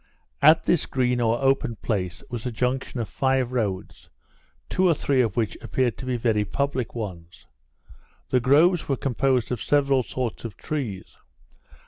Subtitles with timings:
[0.41, 4.09] At this green or open place, was a junction of five roads,
[4.67, 7.45] two or three of which appeared to be very public ones.
[8.29, 11.17] The groves were composed of several sorts of trees.